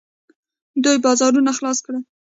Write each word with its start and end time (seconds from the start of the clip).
دوی 0.83 0.97
بازارونه 1.05 1.51
خلاص 1.57 1.77
کړل. 1.85 2.01